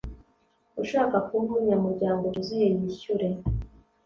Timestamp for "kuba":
1.25-1.41